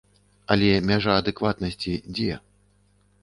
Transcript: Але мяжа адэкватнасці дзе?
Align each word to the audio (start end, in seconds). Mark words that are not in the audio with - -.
Але 0.55 0.69
мяжа 0.91 1.17
адэкватнасці 1.19 1.93
дзе? 2.15 2.33